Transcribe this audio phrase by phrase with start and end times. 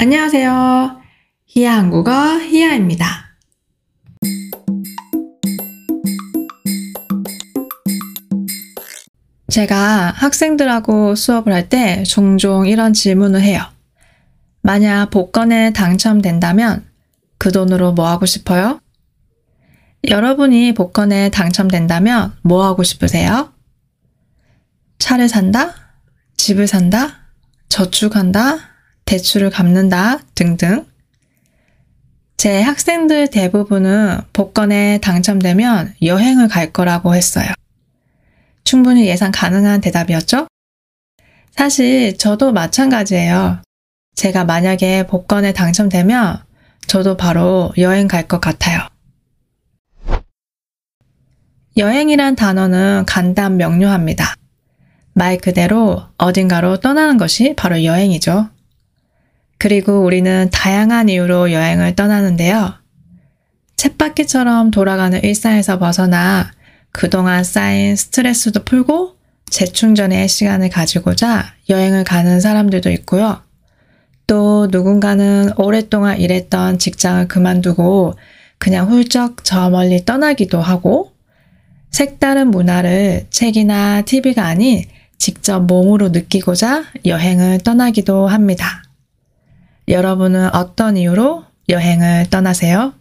[0.00, 0.98] 안녕하세요.
[1.44, 3.36] 히야 한국어 히야입니다.
[9.48, 13.62] 제가 학생들하고 수업을 할 때 종종 이런 질문을 해요.
[14.62, 16.86] 만약 복권에 당첨된다면
[17.36, 18.80] 그 돈으로 뭐 하고 싶어요?
[20.08, 23.52] 여러분이 복권에 당첨된다면 뭐 하고 싶으세요?
[24.98, 25.74] 차를 산다?
[26.38, 27.18] 집을 산다?
[27.68, 28.69] 저축한다?
[29.10, 30.86] 대출을 갚는다 등등.
[32.36, 37.48] 제 학생들 대부분은 복권에 당첨되면 여행을 갈 거라고 했어요.
[38.62, 40.46] 충분히 예상 가능한 대답이었죠?
[41.50, 43.62] 사실 저도 마찬가지예요.
[44.14, 46.44] 제가 만약에 복권에 당첨되면
[46.86, 48.78] 저도 바로 여행 갈 것 같아요.
[51.76, 54.36] 여행이란 단어는 간단 명료합니다.
[55.14, 58.50] 말 그대로 어딘가로 떠나는 것이 바로 여행이죠.
[59.60, 62.72] 그리고 우리는 다양한 이유로 여행을 떠나는데요.
[63.76, 66.50] 쳇바퀴처럼 돌아가는 일상에서 벗어나
[66.92, 69.16] 그동안 쌓인 스트레스도 풀고
[69.50, 73.42] 재충전의 시간을 가지고자 여행을 가는 사람들도 있고요.
[74.26, 78.14] 또 누군가는 오랫동안 일했던 직장을 그만두고
[78.56, 81.12] 그냥 훌쩍 저 멀리 떠나기도 하고
[81.90, 84.84] 색다른 문화를 책이나 TV가 아닌
[85.18, 88.84] 직접 몸으로 느끼고자 여행을 떠나기도 합니다.
[89.90, 92.94] 여러분은 어떤 이유로 여행을 떠나세요?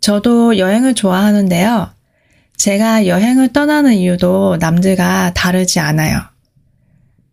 [0.00, 1.90] 저도 여행을 좋아하는데요.
[2.56, 6.20] 제가 여행을 떠나는 이유도 남들과 다르지 않아요.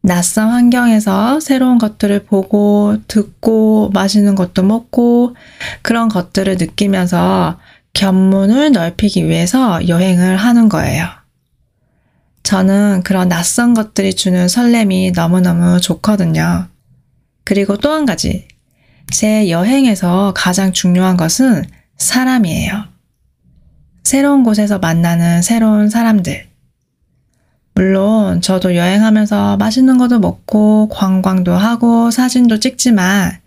[0.02, 5.36] 낯선 환경에서 새로운 것들을 보고, 듣고, 맛있는 것도 먹고,
[5.82, 7.60] 그런 것들을 느끼면서
[7.94, 11.08] 견문을 넓히기 위해서 여행을 하는 거예요.
[12.44, 16.68] 저는 그런 낯선 것들이 주는 설렘이 너무너무 좋거든요.
[17.48, 18.46] 그리고 또 한 가지.
[19.10, 21.64] 제 여행에서 가장 중요한 것은
[21.96, 22.84] 사람이에요.
[24.04, 26.46] 새로운 곳에서 만나는 새로운 사람들.
[27.74, 33.40] 물론 저도 여행하면서 맛있는 것도 먹고 관광도 하고 사진도 찍지만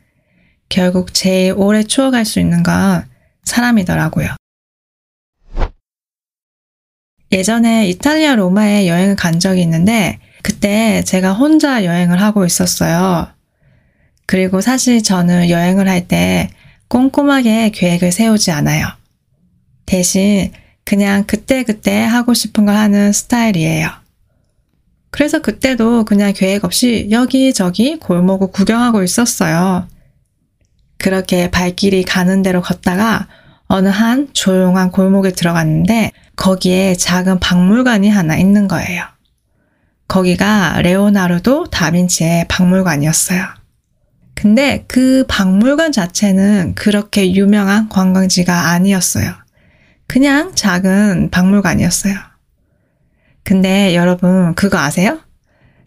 [0.70, 3.04] 결국 제일 오래 추억할 수 있는 건
[3.44, 4.34] 사람이더라고요.
[7.32, 13.38] 예전에 이탈리아 로마에 여행을 간 적이 있는데 그때 제가 혼자 여행을 하고 있었어요.
[14.30, 16.50] 그리고 사실 저는 여행을 할 때
[16.86, 18.86] 꼼꼼하게 계획을 세우지 않아요.
[19.86, 20.52] 대신
[20.84, 23.90] 그냥 그때그때 하고 싶은 걸 하는 스타일이에요.
[25.10, 29.88] 그래서 그때도 그냥 계획 없이 여기저기 골목을 구경하고 있었어요.
[30.96, 33.26] 그렇게 발길이 가는 대로 걷다가
[33.66, 39.02] 어느 한 조용한 골목에 들어갔는데 거기에 작은 박물관이 하나 있는 거예요.
[40.06, 43.59] 거기가 레오나르도 다빈치의 박물관이었어요.
[44.40, 49.34] 근데 그 박물관 자체는 그렇게 유명한 관광지가 아니었어요.
[50.06, 52.14] 그냥 작은 박물관이었어요.
[53.44, 55.20] 근데 여러분, 그거 아세요?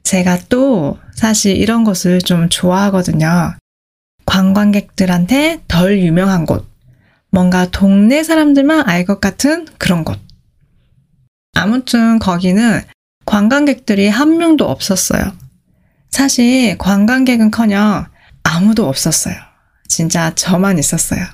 [0.03, 3.55] 제가 또 사실 이런 곳을 좀 좋아하거든요.
[4.27, 6.67] 관광객들한테 덜 유명한 곳.
[7.31, 10.19] 뭔가 동네 사람들만 알 것 같은 그런 곳.
[11.55, 12.83] 아무튼 거기는
[13.25, 15.31] 관광객들이 한 명도 없었어요.
[16.11, 18.05] 사실 관광객은 커녕
[18.43, 19.35] 아무도 없었어요.
[19.87, 21.25] 진짜 저만 있었어요.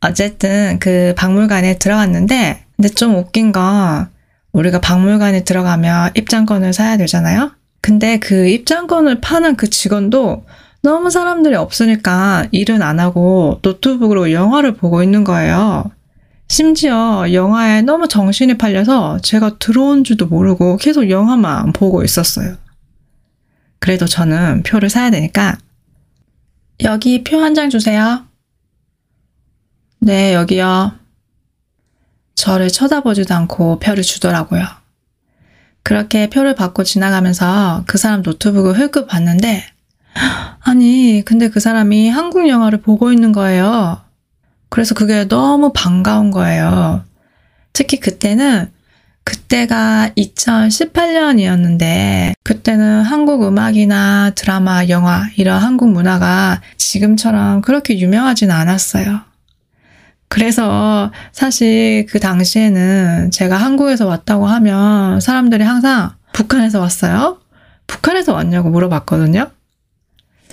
[0.00, 4.08] 어쨌든 그 박물관에 들어갔는데, 근데 좀 웃긴 건
[4.52, 7.52] 우리가 박물관에 들어가면 입장권을 사야 되잖아요?
[7.82, 10.44] 근데 그 입장권을 파는 그 직원도
[10.82, 15.90] 너무 사람들이 없으니까 일은 안 하고 노트북으로 영화를 보고 있는 거예요.
[16.48, 22.56] 심지어 영화에 너무 정신이 팔려서 제가 들어온 줄도 모르고 계속 영화만 보고 있었어요.
[23.78, 25.58] 그래도 저는 표를 사야 되니까
[26.84, 28.24] 여기 표 한 장 주세요.
[29.98, 30.92] 네, 여기요.
[32.34, 34.64] 저를 쳐다보지도 않고 표를 주더라고요.
[35.82, 39.64] 그렇게 표를 받고 지나가면서 그 사람 노트북을 흘끗 봤는데,
[40.60, 44.00] 아니, 근데 그 사람이 한국 영화를 보고 있는 거예요.
[44.70, 47.04] 그래서 그게 너무 반가운 거예요.
[47.72, 48.72] 특히 그때는
[49.24, 59.20] 그때가 2018년이었는데 그때는 한국 음악이나 드라마, 영화 이런 한국 문화가 지금처럼 그렇게 유명하진 않았어요.
[60.28, 67.40] 그래서 사실 그 당시에는 제가 한국에서 왔다고 하면 사람들이 항상 북한에서 왔어요?
[67.88, 69.50] 북한에서 왔냐고 물어봤거든요.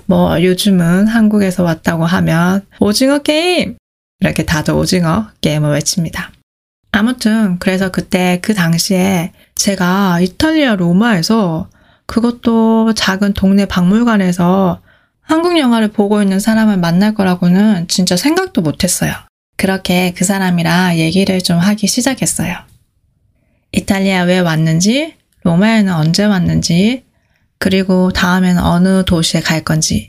[0.07, 3.77] 뭐 요즘은 한국에서 왔다고 하면 오징어 게임!
[4.19, 6.31] 이렇게 다들 오징어 게임을 외칩니다.
[6.91, 11.69] 아무튼 그래서 그때 그 당시에 제가 이탈리아 로마에서
[12.05, 14.81] 그것도 작은 동네 박물관에서
[15.21, 19.13] 한국 영화를 보고 있는 사람을 만날 거라고는 진짜 생각도 못 했어요.
[19.57, 22.55] 그렇게 그 사람이랑 얘기를 좀 하기 시작했어요.
[23.73, 27.03] 이탈리아 왜 왔는지, 로마에는 언제 왔는지,
[27.59, 30.07] 그리고 다음에는 어느 도시에 갈 건지,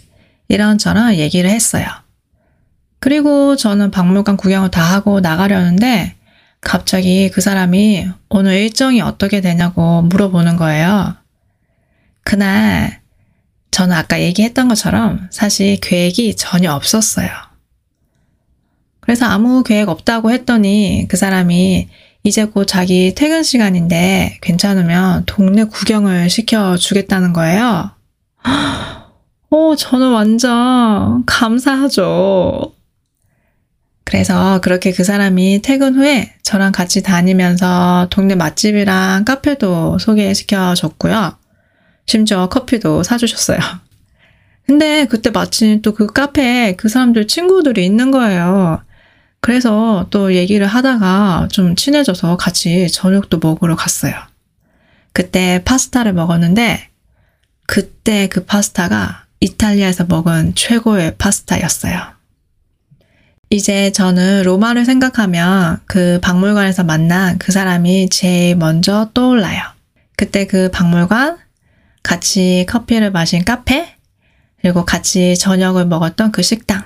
[0.49, 1.87] 이런저런 얘기를 했어요.
[3.01, 6.15] 그리고 저는 박물관 구경을 다 하고 나가려는데,
[6.61, 11.17] 갑자기 그 사람이 오늘 일정이 어떻게 되냐고 물어보는 거예요.
[12.25, 13.01] 그날
[13.71, 17.29] 저는 아까 얘기했던 것처럼 사실 계획이 전혀 없었어요.
[19.01, 21.89] 그래서 아무 계획 없다고 했더니 그 사람이
[22.25, 27.93] 이제 곧 자기 퇴근 시간인데 괜찮으면 동네 구경을 시켜주겠다는 거예요.
[29.51, 32.75] 오, 저는 완전 감사하죠.
[34.09, 41.37] 그래서 그렇게 그 사람이 퇴근 후에 저랑 같이 다니면서 동네 맛집이랑 카페도 소개시켜 줬고요.
[42.07, 43.59] 심지어 커피도 사주셨어요.
[44.67, 48.81] 근데 그때 마침 또 그 카페에 그 사람들 친구들이 있는 거예요.
[49.43, 54.15] 그래서 또 얘기를 하다가 좀 친해져서 같이 저녁도 먹으러 갔어요.
[55.13, 56.89] 그때 파스타를 먹었는데,
[57.67, 62.18] 그때 그 파스타가 이탈리아에서 먹은 최고의 파스타였어요.
[63.51, 69.63] 이제 저는 로마를 생각하면 그 박물관에서 만난 그 사람이 제일 먼저 떠올라요.
[70.17, 71.39] 그때 그 박물관,
[72.03, 73.95] 같이 커피를 마신 카페,
[74.61, 76.83] 그리고 같이 저녁을 먹었던 그 식당,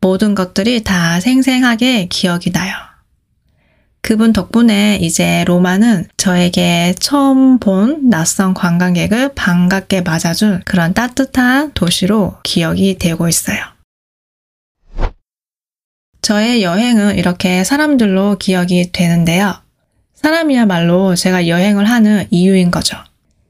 [0.00, 2.74] 모든 것들이 다 생생하게 기억이 나요.
[4.00, 12.98] 그분 덕분에 이제 로마는 저에게 처음 본 낯선 관광객을 반갑게 맞아준 그런 따뜻한 도시로 기억이
[12.98, 13.58] 되고 있어요.
[16.22, 19.56] 저의 여행은 이렇게 사람들로 기억이 되는데요.
[20.14, 22.96] 사람이야말로 제가 여행을 하는 이유인 거죠.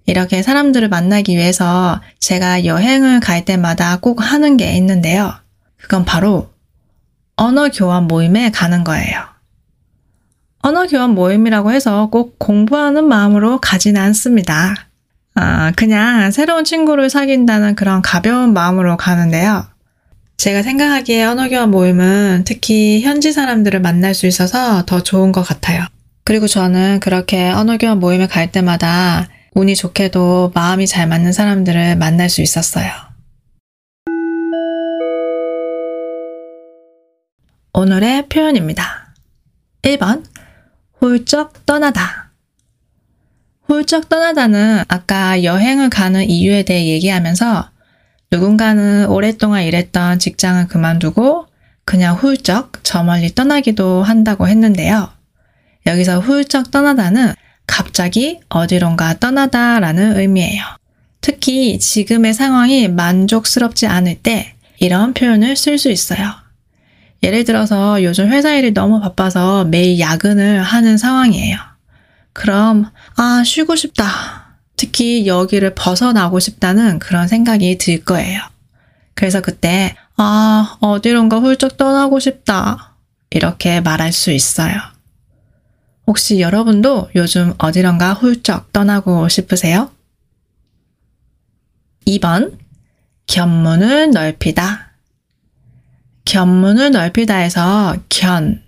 [0.06, 5.34] 이렇게 사람들을 만나기 위해서 제가 여행을 갈 때마다 꼭 하는 게 있는데요.
[5.76, 6.50] 그건 바로
[7.36, 9.20] 언어 교환 모임에 가는 거예요.
[10.62, 14.74] 언어 교환 모임이라고 해서 꼭 공부하는 마음으로 가진 않습니다.
[15.34, 19.71] 아, 그냥 새로운 친구를 사귄다는 그런 가벼운 마음으로 가는데요.
[20.36, 25.86] 제가 생각하기에 언어교환 모임은 특히 현지 사람들을 만날 수 있어서 더 좋은 것 같아요.
[26.24, 32.42] 그리고 저는 그렇게 언어교환 모임에 갈 때마다 운이 좋게도 마음이 잘 맞는 사람들을 만날 수
[32.42, 32.90] 있었어요.
[37.74, 39.14] 오늘의 표현입니다.
[39.82, 40.24] 1번,
[40.98, 42.30] 훌쩍 떠나다.
[43.64, 47.71] 훌쩍 떠나다는 아까 여행을 가는 이유에 대해 얘기하면서
[48.32, 51.46] 누군가는 오랫동안 일했던 직장을 그만두고
[51.84, 55.10] 그냥 훌쩍 저 멀리 떠나기도 한다고 했는데요.
[55.84, 57.34] 여기서 훌쩍 떠나다는
[57.66, 60.64] 갑자기 어디론가 떠나다 라는 의미예요.
[61.20, 66.32] 특히 지금의 상황이 만족스럽지 않을 때 이런 표현을 쓸 수 있어요.
[67.22, 71.58] 예를 들어서 요즘 회사 일이 너무 바빠서 매일 야근을 하는 상황이에요.
[72.32, 74.41] 그럼, 아, 쉬고 싶다.
[74.76, 78.40] 특히 여기를 벗어나고 싶다는 그런 생각이 들 거예요.
[79.14, 82.94] 그래서 그때, 아, 어디론가 훌쩍 떠나고 싶다.
[83.30, 84.74] 이렇게 말할 수 있어요.
[86.06, 89.90] 혹시 여러분도 요즘 어디론가 훌쩍 떠나고 싶으세요?
[92.06, 92.58] 2번,
[93.26, 94.92] 견문을 넓히다.
[96.24, 98.62] 견문을 넓히다에서 견,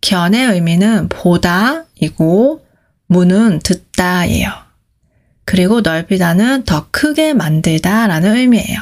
[0.00, 2.66] 견의 의미는 보다이고
[3.06, 4.50] 문은 듣다예요.
[5.50, 8.78] 그리고 넓히다는 더 크게 만들다 라는 의미예요.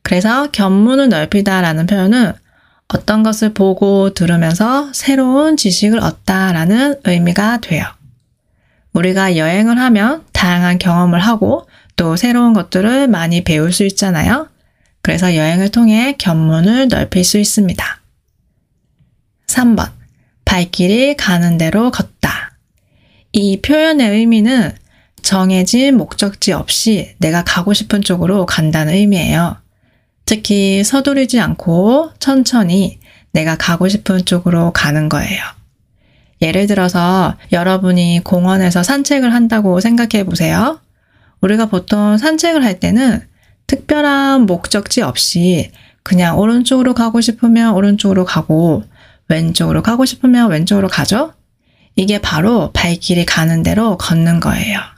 [0.00, 2.32] 그래서 견문을 넓히다 라는 표현은
[2.88, 7.84] 어떤 것을 보고 들으면서 새로운 지식을 얻다 라는 의미가 돼요.
[8.94, 14.48] 우리가 여행을 하면 다양한 경험을 하고 또 새로운 것들을 많이 배울 수 있잖아요.
[15.02, 17.84] 그래서 여행을 통해 견문을 넓힐 수 있습니다.
[19.48, 19.90] 3번.
[20.46, 22.56] 발길이 가는 대로 걷다.
[23.32, 24.72] 이 표현의 의미는
[25.24, 29.56] 정해진 목적지 없이 내가 가고 싶은 쪽으로 간다는 의미예요.
[30.26, 33.00] 특히 서두르지 않고 천천히
[33.32, 35.42] 내가 가고 싶은 쪽으로 가는 거예요.
[36.42, 40.78] 예를 들어서 여러분이 공원에서 산책을 한다고 생각해 보세요.
[41.40, 43.22] 우리가 보통 산책을 할 때는
[43.66, 48.84] 특별한 목적지 없이 그냥 오른쪽으로 가고 싶으면 오른쪽으로 가고
[49.28, 51.32] 왼쪽으로 가고 싶으면 왼쪽으로 가죠?
[51.96, 54.93] 이게 바로 발길이 가는 대로 걷는 거예요.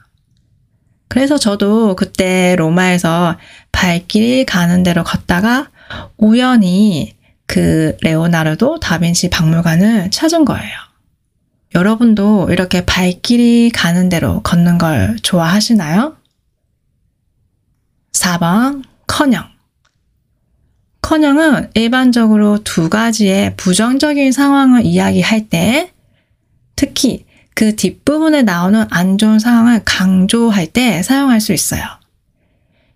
[1.08, 3.36] 그래서 저도 그때 로마에서
[3.72, 5.70] 발길이 가는 대로 걷다가
[6.16, 7.14] 우연히
[7.46, 10.86] 그 레오나르도 다빈치 박물관을 찾은 거예요.
[11.75, 16.16] 여러분도 이렇게 발길이 가는 대로 걷는 걸 좋아하시나요?
[18.12, 19.44] 4번, 커녕.
[21.02, 25.92] 커녕은 일반적으로 두 가지의 부정적인 상황을 이야기할 때
[26.75, 27.25] 특히
[27.56, 31.82] 그 뒷부분에 나오는 안 좋은 상황을 강조할 때 사용할 수 있어요.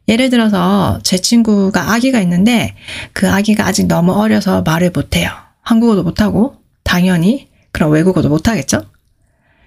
[0.06, 2.76] 예를 들어서 제 친구가 아기가 있는데
[3.14, 5.30] 그 아기가 아직 너무 어려서 말을 못해요.
[5.62, 8.82] 한국어도 못하고 당연히 그럼 외국어도 못하겠죠?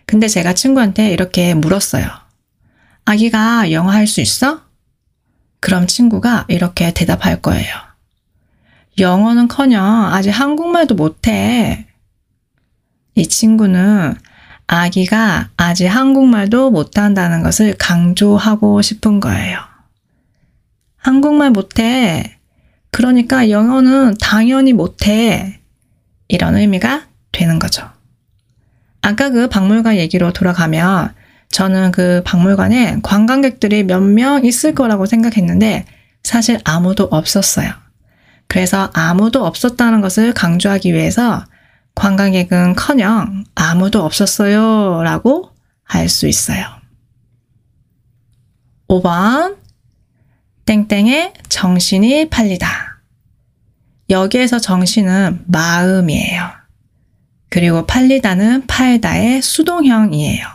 [0.06, 2.06] 근데 제가 친구한테 이렇게 물었어요.
[3.06, 4.62] 아기가 영어 할 수 있어?
[5.60, 7.66] 그럼 친구가 이렇게 대답할 거예요.
[9.00, 9.84] 영어는 커녕
[10.14, 11.88] 아직 한국말도 못해.
[13.16, 14.14] 이 친구는
[14.68, 19.60] 아기가 아직 한국말도 못한다는 것을 강조하고 싶은 거예요.
[20.98, 22.38] 한국말 못해.
[22.92, 25.60] 그러니까 영어는 당연히 못해.
[26.28, 27.90] 이런 의미가 되는 거죠.
[29.02, 31.14] 아까 그 박물관 얘기로 돌아가면
[31.50, 35.86] 저는 그 박물관에 관광객들이 몇 명 있을 거라고 생각했는데
[36.24, 37.72] 사실 아무도 없었어요.
[38.48, 41.44] 그래서 아무도 없었다는 것을 강조하기 위해서
[41.96, 45.52] 관광객은 커녕 아무도 없었어요 라고
[45.84, 46.66] 할 수 있어요.
[48.88, 49.58] 5번
[50.66, 52.68] 땡땡의 정신이 팔리다.
[54.10, 56.50] 여기에서 정신은 마음이에요.
[57.50, 60.48] 그리고 팔리다는 팔다의 수동형이에요.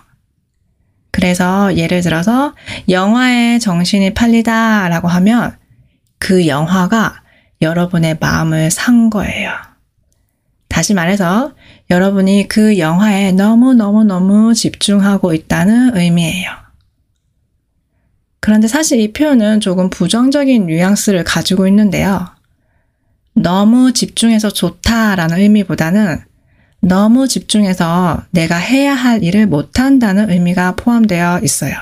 [1.11, 2.55] 그래서 예를 들어서
[2.89, 5.57] 영화에 정신이 팔리다 라고 하면
[6.19, 7.23] 그 영화가
[7.61, 9.51] 여러분의 마음을 산 거예요.
[10.79, 11.55] 다시 말해서
[11.91, 16.53] 여러분이 그 영화에 너무너무너무 집중하고 있다는 의미예요.
[18.39, 22.29] 그런데 사실 이 표현은 조금 부정적인 뉘앙스를 가지고 있는데요.
[23.33, 26.21] 너무 집중해서 좋다라는 의미보다는
[26.79, 31.75] 너무 집중해서 내가 해야 할 일을 못한다는 의미가 포함되어 있어요.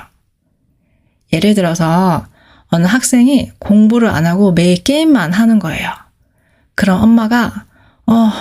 [1.33, 2.25] 예를 들어서
[2.69, 5.91] 어느 학생이 공부를 안 하고 매일 게임만 하는 거예요.
[6.73, 7.65] 그럼 엄마가,
[8.07, 8.31] 어,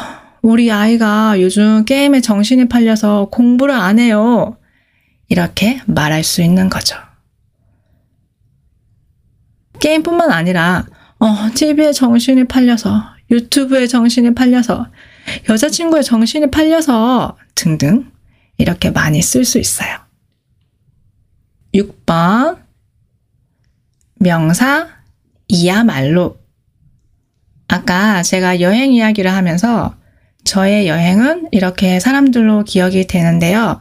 [0.43, 4.57] 우리 아이가 요즘 게임에 정신이 팔려서 공부를 안 해요.
[5.28, 6.97] 이렇게 말할 수 있는 거죠.
[9.81, 10.87] 게임뿐만 아니라,
[11.19, 14.87] 어, TV에 정신이 팔려서, 유튜브에 정신이 팔려서,
[15.49, 18.11] 여자친구의 정신이 팔려서 등등
[18.59, 19.99] 이렇게 많이 쓸 수 있어요.
[21.75, 22.59] 6번
[24.19, 24.88] 명사
[25.49, 26.38] 이야말로
[27.69, 29.95] 아까 제가 여행 이야기를 하면서
[30.46, 33.80] 저의 여행은 이렇게 사람들로 기억이 되는데요.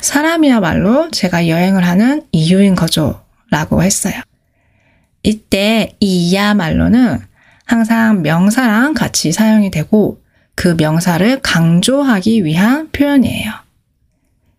[0.00, 3.22] 사람이야말로 제가 여행을 하는 이유인 거죠.
[3.50, 4.14] 라고 했어요.
[5.22, 7.20] 이때 이야말로는
[7.64, 10.20] 항상 명사랑 같이 사용이 되고
[10.56, 13.52] 그 명사를 강조하기 위한 표현이에요.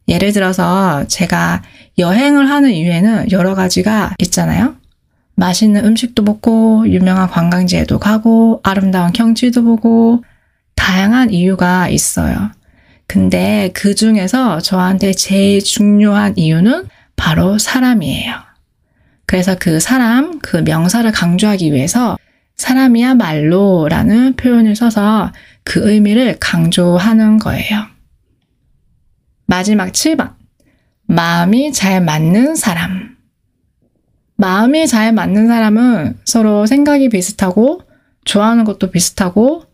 [0.08, 1.64] 예를 들어서 제가
[2.00, 4.76] 여행을 하는 이유에는 여러 가지가 있잖아요.
[5.36, 10.24] 맛있는 음식도 먹고, 유명한 관광지에도 가고, 아름다운 경치도 보고,
[10.82, 12.52] 다양한 이유가 있어요.
[13.06, 18.34] 근데 그 중에서 저한테 제일 중요한 이유는 바로 사람이에요.
[19.28, 22.18] 그래서 그 사람, 그 명사를 강조하기 위해서
[22.58, 25.32] 사람이야말로 라는 표현을 써서
[25.64, 27.86] 그 의미를 강조하는 거예요.
[29.46, 30.34] 마지막 7번.
[31.06, 33.18] 마음이 잘 맞는 사람.
[34.36, 37.84] 마음이 잘 맞는 사람은 서로 생각이 비슷하고
[38.26, 39.71] 좋아하는 것도 비슷하고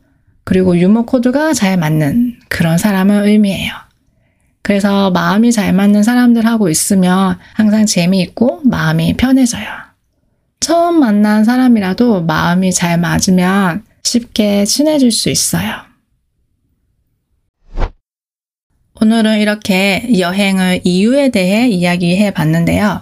[0.48, 3.74] 그리고 유머 코드가 잘 맞는 그런 사람을 의미해요.
[4.62, 9.66] 그래서 마음이 잘 맞는 사람들하고 있으면 항상 재미있고 마음이 편해져요.
[10.62, 15.82] 처음 만난 사람이라도 마음이 잘 맞으면 쉽게 친해질 수 있어요.
[19.02, 23.02] 오늘은 이렇게 여행을 이유에 대해 이야기해 봤는데요.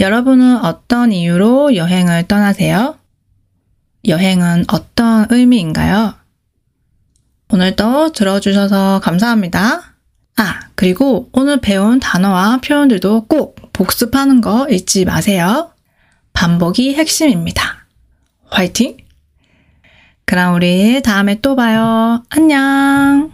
[0.00, 2.96] 여러분은 어떤 이유로 여행을 떠나세요?
[4.08, 6.17] 여행은 어떤 의미인가요?
[7.50, 9.94] 오늘도 들어주셔서 감사합니다.
[10.36, 15.72] 아, 그리고 오늘 배운 단어와 표현들도 꼭 복습하는 거 잊지 마세요.
[16.32, 17.86] 반복이 핵심입니다.
[18.50, 18.96] 화이팅!
[20.24, 22.22] 그럼 우리 다음에 또 봐요.
[22.28, 23.26] 안녕!